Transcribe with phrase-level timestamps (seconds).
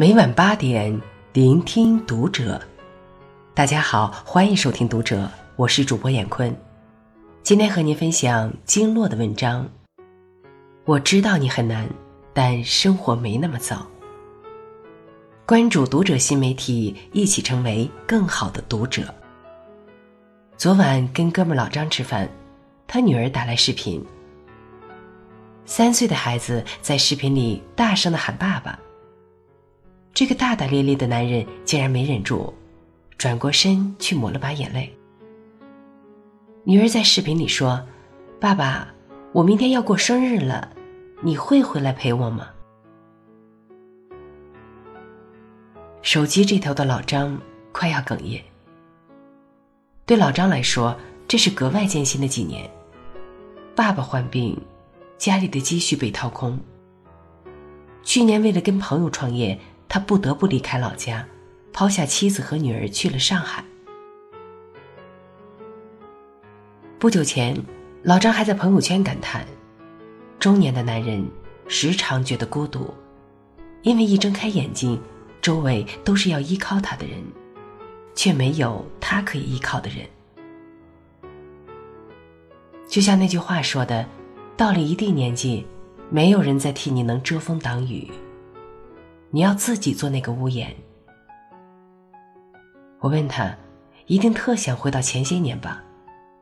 [0.00, 0.98] 每晚八点，
[1.34, 2.58] 聆听读者。
[3.52, 5.24] 大家好，欢迎收听《读者》，
[5.56, 6.56] 我是主播闫坤。
[7.42, 9.68] 今天和您分享经络的文章。
[10.86, 11.86] 我知道你很难，
[12.32, 13.86] 但生活没那么糟。
[15.44, 19.14] 关注《读者》新媒体，一起成为更好的读者。
[20.56, 22.26] 昨晚跟哥们老张吃饭，
[22.86, 24.02] 他女儿打来视频。
[25.66, 28.78] 三岁的孩子在视频里大声的喊爸爸。
[30.20, 32.52] 这个大大咧咧的男人竟然没忍住，
[33.16, 34.94] 转过身去抹了把眼泪。
[36.62, 37.82] 女儿在视频里说
[38.38, 38.86] ：“爸爸，
[39.32, 40.68] 我明天要过生日了，
[41.22, 42.50] 你会回来陪我吗？”
[46.02, 47.40] 手机这头的老张
[47.72, 48.44] 快要哽咽。
[50.04, 50.94] 对老张来说，
[51.26, 52.70] 这是格外艰辛的几年。
[53.74, 54.54] 爸爸患病，
[55.16, 56.60] 家里的积蓄被掏空。
[58.02, 59.58] 去年为了跟朋友创业。
[59.92, 61.26] 他不得不离开老家，
[61.72, 63.64] 抛下妻子和女儿去了上海。
[66.96, 67.60] 不久前，
[68.04, 69.44] 老张还在朋友圈感叹：
[70.38, 71.28] 中年的男人
[71.66, 72.94] 时常觉得孤独，
[73.82, 74.96] 因为一睁开眼睛，
[75.42, 77.18] 周围都是要依靠他的人，
[78.14, 80.06] 却没有他可以依靠的人。
[82.86, 84.06] 就像那句话说的
[84.56, 85.66] ：“到了一定年纪，
[86.10, 88.08] 没有人再替你能遮风挡雨。”
[89.32, 90.74] 你要自己做那个屋檐。
[92.98, 93.56] 我问他，
[94.06, 95.80] 一定特想回到前些年吧，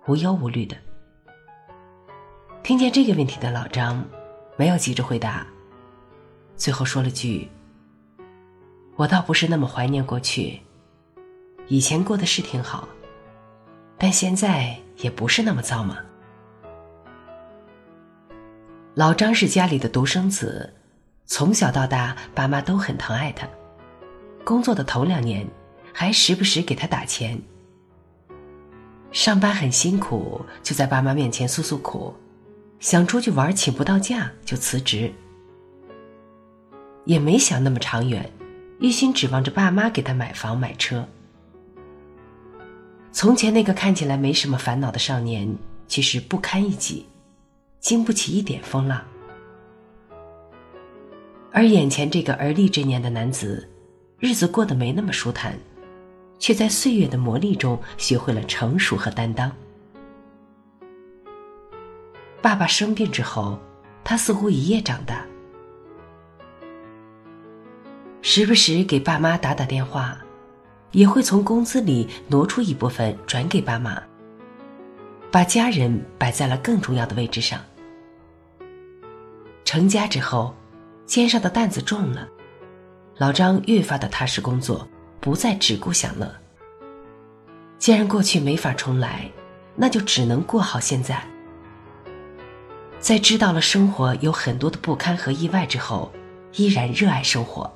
[0.06, 0.74] 无忧无虑的。
[2.62, 4.02] 听见这个问题的老张，
[4.56, 5.46] 没有急着回答，
[6.56, 7.46] 最后说了句
[8.96, 10.58] ：“我倒不是那么怀念过去，
[11.66, 12.88] 以前过的是挺好，
[13.98, 15.98] 但现在也不是那么糟嘛。”
[18.96, 20.74] 老张是家里的独生子。
[21.28, 23.46] 从小到大，爸妈都很疼爱他。
[24.44, 25.46] 工作的头两年，
[25.92, 27.38] 还时不时给他打钱。
[29.12, 32.14] 上班很辛苦，就在爸妈面前诉诉苦；
[32.80, 35.12] 想出去玩，请不到假就辞职。
[37.04, 38.30] 也没想那么长远，
[38.80, 41.06] 一心指望着爸妈给他买房买车。
[43.12, 45.54] 从前那个看起来没什么烦恼的少年，
[45.86, 47.06] 其实不堪一击，
[47.80, 49.04] 经不起一点风浪。
[51.50, 53.68] 而眼前这个而立之年的男子，
[54.18, 55.58] 日子过得没那么舒坦，
[56.38, 59.50] 却在岁月的磨砺中学会了成熟和担当。
[62.42, 63.58] 爸爸生病之后，
[64.04, 65.24] 他似乎一夜长大，
[68.22, 70.18] 时不时给爸妈打打电话，
[70.92, 74.00] 也会从工资里挪出一部分转给爸妈，
[75.32, 77.58] 把家人摆在了更重要的位置上。
[79.64, 80.54] 成家之后。
[81.08, 82.28] 肩上的担子重了，
[83.16, 84.86] 老张越发的踏实工作，
[85.20, 86.30] 不再只顾享乐。
[87.78, 89.28] 既然过去没法重来，
[89.74, 91.18] 那就只能过好现在。
[93.00, 96.12] 在知道了生活有很多的不堪和意外之后，
[96.56, 97.72] 依然热爱生活。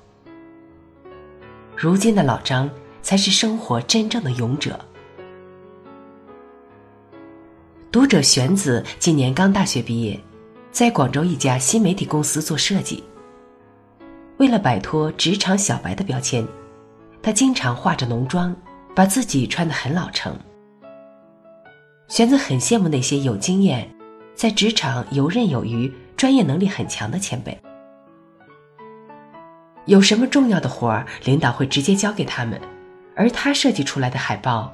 [1.75, 2.69] 如今的老张
[3.00, 4.78] 才是生活真正的勇者。
[7.91, 10.21] 读者玄子今年刚大学毕业，
[10.71, 13.03] 在广州一家新媒体公司做设计。
[14.38, 16.47] 为了摆脱职场小白的标签，
[17.22, 18.54] 他经常化着浓妆，
[18.94, 20.37] 把自己穿得很老成。
[22.09, 23.88] 玄子很羡慕那些有经验、
[24.34, 27.56] 在职场游刃有余、专业能力很强的前辈。
[29.87, 32.60] 有什么重要的活儿，领导会直接交给他们，
[33.16, 34.72] 而他设计出来的海报，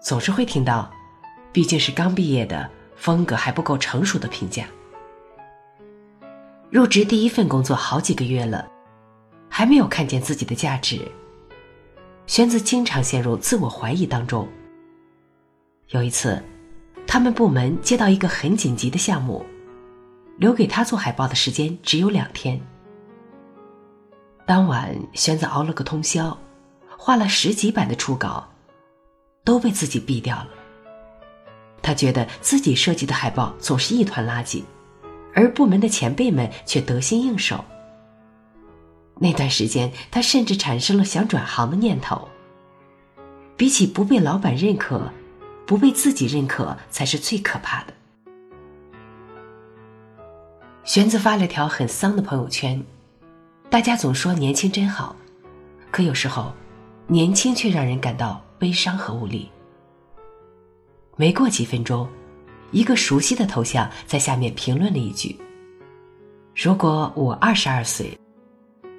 [0.00, 0.90] 总是会听到
[1.52, 4.64] “毕竟是刚毕业的，风格还不够成熟”的评价。
[6.70, 8.66] 入职第一份工作好几个月了。
[9.50, 11.02] 还没有看见自己的价值，
[12.26, 14.48] 玄子经常陷入自我怀疑当中。
[15.88, 16.40] 有一次，
[17.06, 19.44] 他们部门接到一个很紧急的项目，
[20.38, 22.58] 留给他做海报的时间只有两天。
[24.46, 26.38] 当晚，玄子熬了个通宵，
[26.96, 28.48] 画了十几版的初稿，
[29.44, 30.48] 都被自己毙掉了。
[31.82, 34.62] 他觉得自己设计的海报总是一团垃圾，
[35.34, 37.64] 而部门的前辈们却得心应手。
[39.22, 42.26] 那段时间，他甚至产生了想转行的念头。
[43.54, 45.12] 比起不被老板认可，
[45.66, 47.92] 不被自己认可才是最可怕的。
[50.84, 52.82] 玄子发了条很丧的朋友圈，
[53.68, 55.14] 大家总说年轻真好，
[55.90, 56.54] 可有时候，
[57.06, 59.50] 年轻却让人感到悲伤和无力。
[61.16, 62.08] 没过几分钟，
[62.70, 65.38] 一个熟悉的头像在下面评论了一句
[66.56, 68.18] ：“如果我二十二岁。”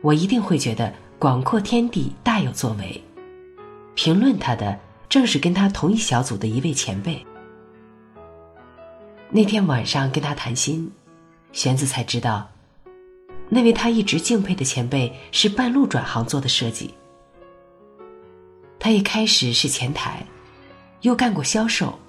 [0.01, 3.03] 我一定会觉得广阔天地大有作为。
[3.93, 7.23] 评论他的正是跟他同一小组的一位前辈。
[9.29, 10.91] 那天晚上跟他谈心，
[11.51, 12.49] 玄子才知道，
[13.47, 16.93] 那位他一直敬佩的前辈是半路转行做的设计。
[18.79, 20.25] 他一开始是前台，
[21.01, 21.99] 又干过销售，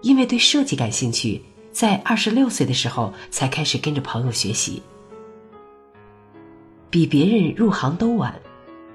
[0.00, 4.82] 因为对设计感兴趣，在二十六岁的时候才开始跟着朋友学习，
[6.92, 8.38] 比别人入行都晚。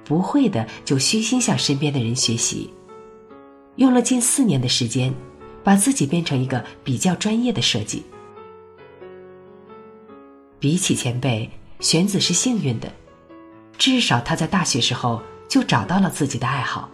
[0.06, 2.72] 不会的，就虚心向身边的人学习，
[3.76, 5.14] 用了近四年的时间，
[5.66, 8.06] 把自己变成一个比较专业的设计。
[10.60, 11.50] 比起前辈，
[11.82, 12.90] 玄子是幸运的，
[13.78, 16.90] 至少他在大学时候就找到了自己的爱好。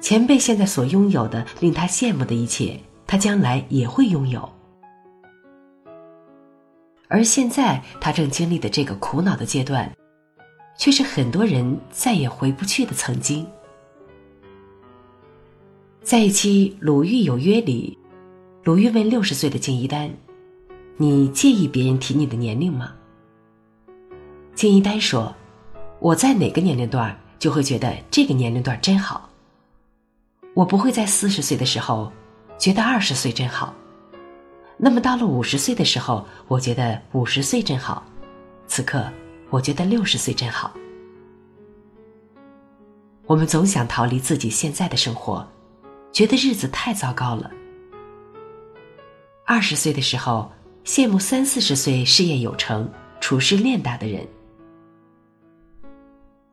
[0.00, 4.46] 前辈现在所拥有的令他羡慕的一切，他将来也会拥有。
[7.08, 9.90] 而现在他正经历的这个苦恼的阶段。
[10.80, 13.46] 却是很多人再也回不去的曾经。
[16.02, 17.98] 在一期《鲁豫有约》里，
[18.64, 20.10] 鲁豫问六十岁的金一丹
[20.96, 22.94] ：“你介意别人提你的年龄吗？”
[24.56, 25.36] 金一丹说
[26.00, 29.28] ：“我在哪个年龄段就会觉得这个年龄段真好。
[30.54, 32.10] 我不会在四十岁的时候
[32.56, 33.74] 觉得二十岁真好，
[34.78, 38.02] 那么到了五十岁的时候，我觉得五十岁真好。
[38.66, 39.04] 此刻。”
[39.50, 40.72] 我觉得六十岁真好。
[43.26, 45.46] 我们总想逃离自己现在的生活，
[46.12, 47.50] 觉得日子太糟糕了。
[49.44, 50.50] 二十岁的时候，
[50.84, 52.88] 羡慕三四十岁事业有成、
[53.20, 54.24] 处事练达的人；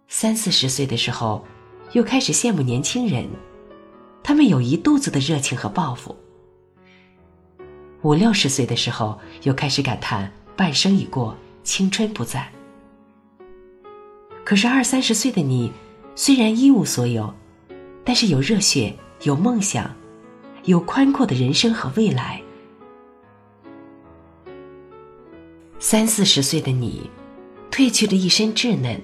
[0.07, 1.45] 三四十岁的时候，
[1.93, 3.27] 又开始羡慕年轻人，
[4.23, 6.15] 他们有一肚子的热情和抱负；
[8.01, 12.51] 五六十岁的时候，又开始感叹半生已过，青春不在。
[14.47, 15.69] 可是二三十岁的你，
[16.15, 17.33] 虽然一无所有，
[18.05, 19.93] 但是有热血，有梦想，
[20.63, 22.41] 有宽阔的人生和未来。
[25.79, 27.09] 三四十岁的你，
[27.69, 29.01] 褪去了一身稚嫩，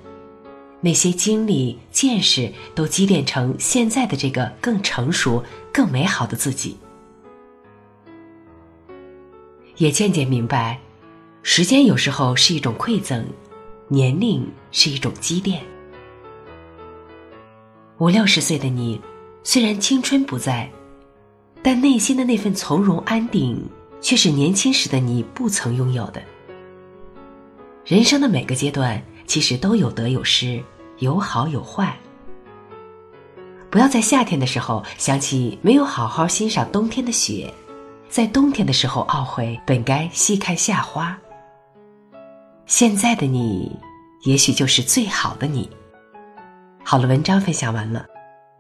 [0.80, 5.44] 那些经历、见识都积淀成现在的这个更成熟、
[5.74, 6.78] 更美好的自己，
[9.76, 10.80] 也渐渐明白，
[11.42, 13.26] 时间有时候是一种馈赠。
[13.94, 15.62] 年龄是一种积淀。
[18.00, 19.00] 五六十岁的你，
[19.44, 20.68] 虽然青春不在，
[21.62, 23.64] 但内心的那份从容安定，
[24.02, 26.20] 却是年轻时的你不曾拥有的。
[27.86, 30.60] 人生的每个阶段，其实都有得有失，
[30.98, 31.96] 有好有坏。
[33.70, 37.54] 不要在夏天的时候想起没有好好欣赏冬天的雪，
[38.10, 41.16] 在冬天的时候懊悔本该细看夏花。
[42.76, 43.72] 现在的你，
[44.24, 45.70] 也许就是最好的你。
[46.84, 48.04] 好了，文章分享完了，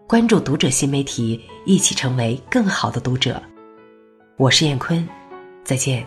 [0.07, 3.41] 关注读者新媒体，一起成为更好的读者。
[4.37, 5.09] 我是燕坤，
[5.63, 6.05] 再见。